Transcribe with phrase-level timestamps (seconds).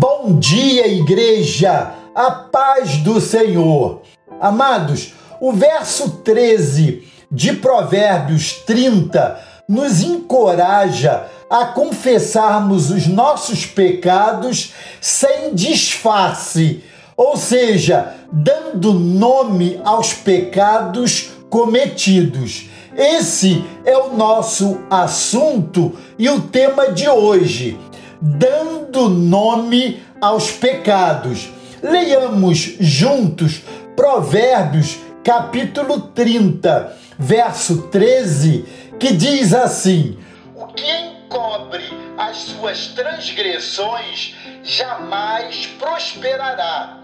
[0.00, 1.92] Bom dia, igreja!
[2.14, 4.00] A paz do Senhor.
[4.40, 15.54] Amados, o verso 13 de Provérbios 30 nos encoraja a confessarmos os nossos pecados sem
[15.54, 16.82] disfarce,
[17.14, 22.70] ou seja, dando nome aos pecados cometidos.
[22.96, 27.78] Esse é o nosso assunto e o tema de hoje
[28.20, 31.48] dando nome aos pecados.
[31.82, 33.62] Leiamos juntos
[33.96, 38.64] Provérbios, capítulo 30, verso 13,
[38.98, 40.18] que diz assim:
[40.54, 41.84] O que encobre
[42.18, 46.98] as suas transgressões jamais prosperará,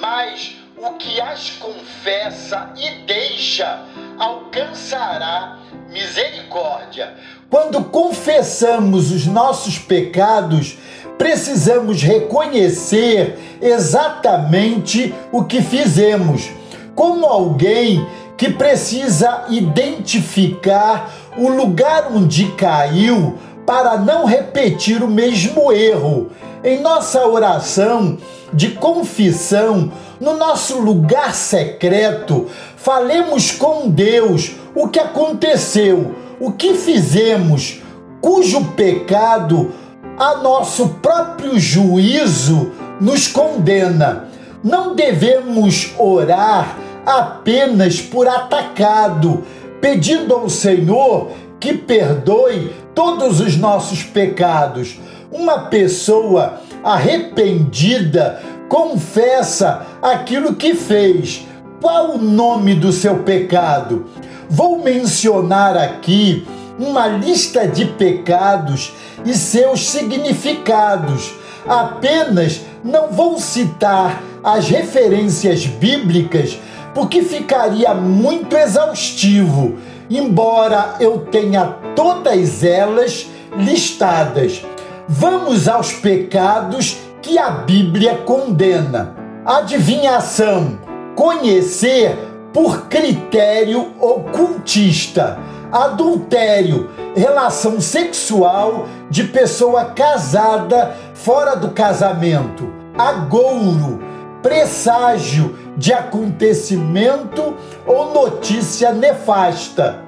[0.00, 3.84] mas o que as confessa e deixa
[4.18, 5.58] alcançará
[5.88, 7.16] misericórdia.
[7.50, 10.78] Quando confessamos os nossos pecados,
[11.18, 16.48] precisamos reconhecer exatamente o que fizemos,
[16.94, 26.30] como alguém que precisa identificar o lugar onde caiu para não repetir o mesmo erro.
[26.62, 28.16] Em nossa oração
[28.52, 37.82] de confissão, no nosso lugar secreto, falemos com Deus o que aconteceu, o que fizemos,
[38.20, 39.72] cujo pecado
[40.18, 44.24] a nosso próprio juízo nos condena.
[44.64, 49.44] Não devemos orar apenas por atacado,
[49.80, 54.98] pedindo ao Senhor que perdoe todos os nossos pecados.
[55.30, 61.46] Uma pessoa arrependida confessa aquilo que fez.
[61.80, 64.06] Qual o nome do seu pecado?
[64.52, 66.44] Vou mencionar aqui
[66.76, 68.92] uma lista de pecados
[69.24, 71.32] e seus significados.
[71.68, 76.58] Apenas não vou citar as referências bíblicas
[76.92, 79.76] porque ficaria muito exaustivo,
[80.10, 84.64] embora eu tenha todas elas listadas.
[85.06, 89.14] Vamos aos pecados que a Bíblia condena.
[89.44, 90.76] Adivinhação,
[91.14, 95.38] conhecer por critério ocultista.
[95.70, 102.68] Adultério, relação sexual de pessoa casada fora do casamento.
[102.98, 104.00] Agouro,
[104.42, 107.54] presságio de acontecimento
[107.86, 110.02] ou notícia nefasta.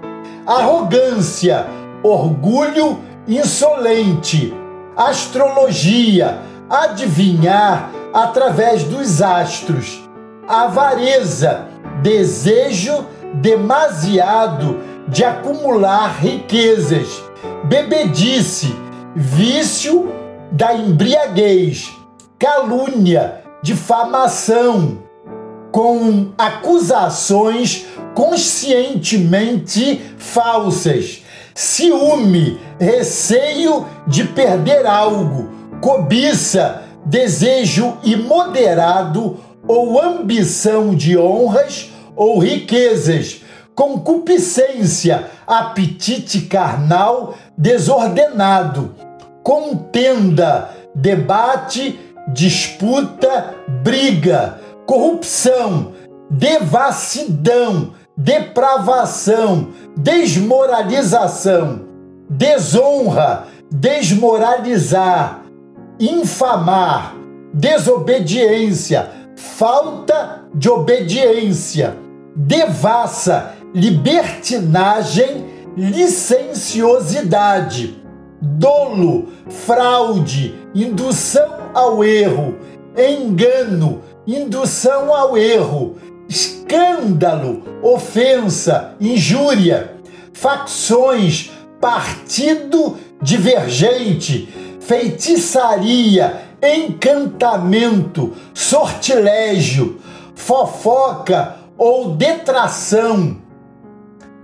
[0.45, 1.67] Arrogância,
[2.03, 2.99] orgulho
[3.29, 4.53] insolente.
[4.97, 6.39] Astrologia,
[6.69, 10.03] adivinhar através dos astros.
[10.47, 11.69] Avareza,
[12.03, 17.23] desejo demasiado de acumular riquezas,
[17.65, 18.75] bebedice,
[19.15, 20.13] vício
[20.51, 21.91] da embriaguez,
[22.39, 24.99] calúnia, difamação,
[25.71, 31.23] com acusações conscientemente falsas,
[31.55, 35.49] ciúme, receio de perder algo,
[35.81, 43.43] cobiça, desejo imoderado ou ambição de honras ou riquezas,
[43.75, 48.95] concupiscência, apetite carnal desordenado,
[49.43, 55.93] contenda, debate, disputa, briga, corrupção,
[56.31, 61.87] devassidão, depravação, desmoralização,
[62.29, 65.43] desonra, desmoralizar,
[65.99, 67.15] infamar,
[67.55, 69.11] desobediência,
[69.43, 71.99] falta de obediência,
[72.35, 75.45] devassa, libertinagem,
[75.77, 78.03] licenciosidade,
[78.41, 82.57] dolo, fraude, indução ao erro,
[82.97, 85.97] engano, indução ao erro,
[86.29, 89.97] escândalo, ofensa, injúria,
[90.33, 94.49] facções, partido divergente,
[94.81, 100.01] feitiçaria, encantamento, sortilégio,
[100.35, 103.39] fofoca ou detração,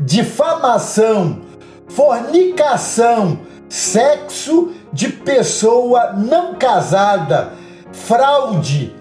[0.00, 1.42] difamação,
[1.87, 3.38] fornicação,
[3.69, 7.52] sexo de pessoa não casada,
[7.92, 8.94] fraude,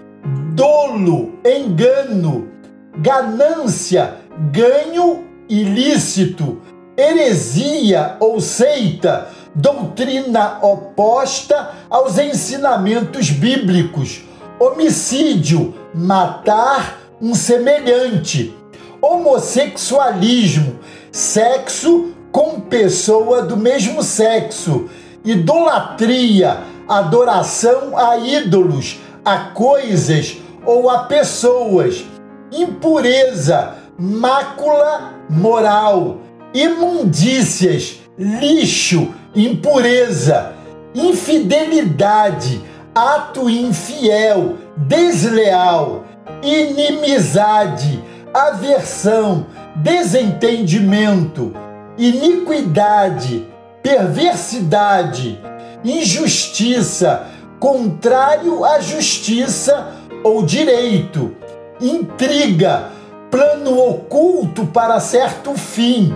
[0.54, 2.48] dolo, engano,
[2.96, 4.16] ganância,
[4.50, 6.60] ganho ilícito,
[6.96, 9.28] heresia ou seita,
[9.58, 14.22] doutrina oposta aos ensinamentos bíblicos,
[14.60, 18.56] homicídio, matar um semelhante,
[19.02, 20.78] homossexualismo,
[21.10, 24.88] sexo com pessoa do mesmo sexo,
[25.24, 32.04] idolatria, adoração a ídolos, a coisas ou a pessoas,
[32.52, 36.18] impureza, mácula moral,
[36.54, 40.52] imundícias, lixo, impureza,
[40.94, 42.60] infidelidade,
[42.94, 46.04] ato infiel, desleal,
[46.42, 48.02] inimizade,
[48.34, 51.54] aversão, desentendimento,
[51.96, 53.46] iniquidade,
[53.82, 55.40] perversidade,
[55.84, 57.26] injustiça,
[57.60, 59.92] contrário à justiça
[60.24, 61.36] ou direito,
[61.80, 62.90] intriga,
[63.30, 66.14] plano oculto para certo fim,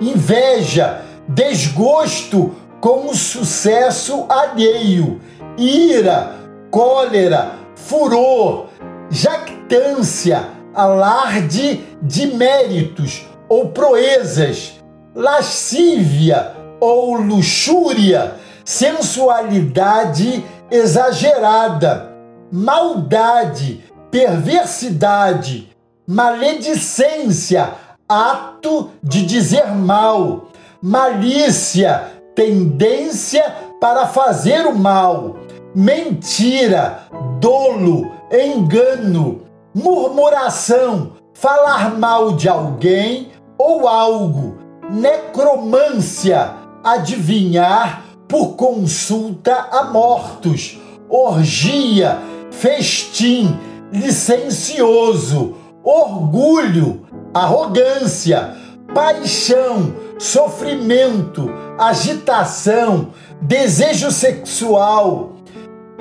[0.00, 5.20] inveja, desgosto com o sucesso alheio,
[5.56, 6.36] ira,
[6.70, 8.68] cólera, furor,
[9.10, 14.74] jactância, alarde de méritos ou proezas,
[15.14, 22.12] lascívia ou luxúria, sensualidade exagerada,
[22.52, 25.70] maldade, perversidade,
[26.06, 27.72] maledicência,
[28.08, 30.47] ato de dizer mal,
[30.82, 33.44] malícia, tendência
[33.80, 35.36] para fazer o mal,
[35.74, 37.02] mentira,
[37.40, 39.42] dolo, engano,
[39.74, 44.56] murmuração, falar mal de alguém ou algo,
[44.90, 50.78] necromância, adivinhar por consulta a mortos,
[51.08, 52.18] orgia,
[52.50, 53.58] festim,
[53.92, 57.02] licencioso, orgulho,
[57.32, 58.54] arrogância,
[58.94, 65.32] paixão, sofrimento, agitação, desejo sexual,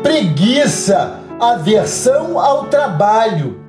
[0.01, 3.59] preguiça, aversão ao trabalho,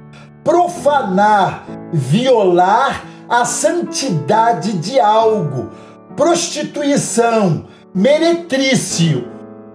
[0.42, 5.70] profanar, violar a santidade de algo,
[6.16, 9.28] prostituição, meretrício,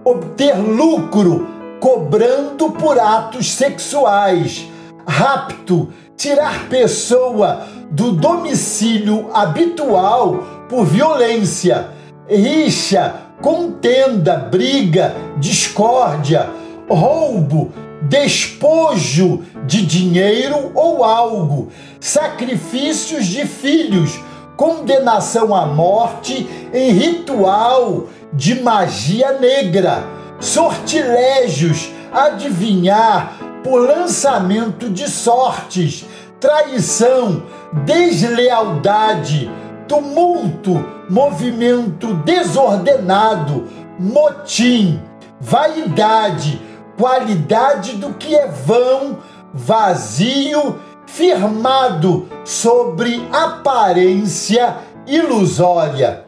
[0.04, 1.46] obter lucro
[1.78, 4.66] cobrando por atos sexuais,
[5.06, 11.90] rapto, tirar pessoa do domicílio habitual por violência,
[12.28, 16.50] rixa, contenda, briga, discórdia,
[16.88, 21.68] roubo, despojo de dinheiro ou algo,
[22.00, 24.18] sacrifícios de filhos,
[24.56, 30.04] condenação à morte em ritual de magia negra,
[30.40, 36.04] sortilégios, adivinhar por lançamento de sortes,
[36.40, 37.42] traição,
[37.84, 39.50] deslealdade,
[39.88, 43.68] tumulto, movimento desordenado,
[43.98, 45.00] motim,
[45.40, 46.60] vaidade,
[46.96, 49.18] qualidade do que é vão,
[49.52, 56.24] vazio, firmado sobre aparência ilusória.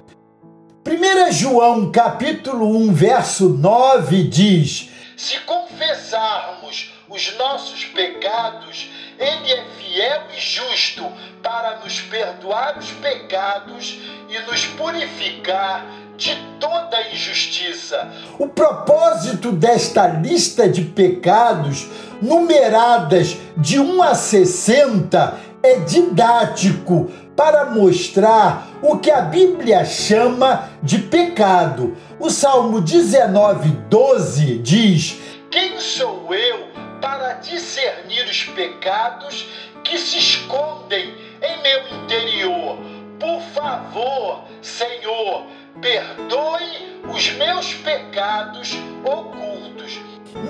[0.87, 10.23] 1 João capítulo 1, verso 9 diz: Se confessarmos os nossos pecados, ele é fiel
[10.37, 11.05] e justo
[11.43, 13.99] para nos perdoar os pecados
[14.29, 15.87] e nos purificar
[16.17, 18.11] de toda injustiça.
[18.39, 21.87] O propósito desta lista de pecados,
[22.21, 30.99] numeradas de 1 a 60, é didático para mostrar o que a Bíblia chama de
[30.99, 31.97] pecado.
[32.19, 35.19] O Salmo 19, 12 diz:
[35.51, 36.76] Quem sou eu
[37.07, 39.47] para discernir os pecados
[39.85, 42.79] que se escondem em meu interior?
[43.21, 45.47] Por favor, Senhor,
[45.81, 50.01] perdoe os meus pecados ocultos.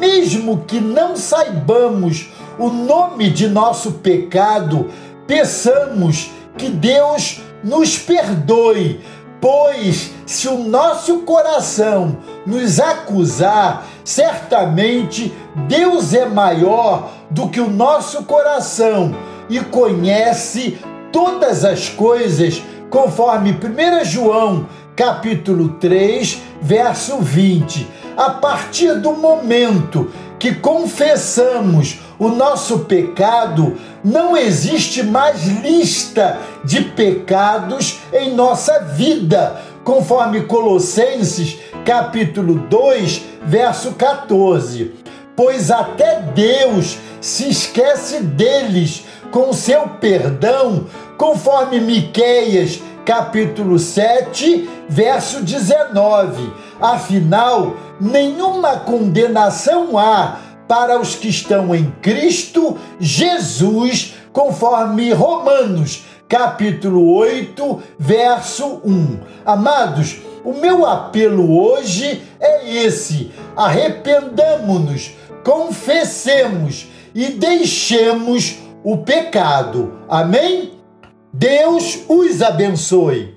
[0.01, 2.29] Mesmo que não saibamos
[2.59, 4.91] o nome de nosso pecado,
[5.27, 9.05] peçamos que Deus nos perdoe,
[9.43, 12.17] pois se o nosso coração
[12.47, 15.35] nos acusar, certamente
[15.67, 19.13] Deus é maior do que o nosso coração
[19.51, 20.79] e conhece
[21.11, 27.87] todas as coisas, conforme 1 João capítulo 3, verso 20.
[28.17, 30.09] A partir do momento
[30.39, 40.43] que confessamos o nosso pecado, não existe mais lista de pecados em nossa vida, conforme
[40.43, 44.93] Colossenses capítulo 2, verso 14.
[45.37, 56.53] Pois até Deus se esquece deles com seu perdão, conforme Miqueias capítulo 7, verso 19.
[56.81, 67.83] Afinal, nenhuma condenação há para os que estão em Cristo Jesus, conforme Romanos, capítulo 8,
[67.97, 69.21] verso 1.
[69.45, 75.11] Amados, O meu apelo hoje é esse: arrependamos-nos,
[75.43, 79.99] confessemos e deixemos o pecado.
[80.09, 80.75] Amém?
[81.33, 83.36] Deus os abençoe.